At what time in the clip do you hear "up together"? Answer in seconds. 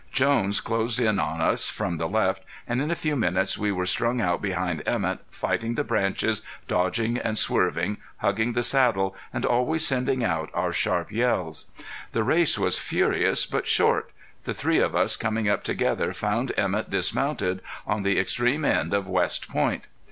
15.47-16.13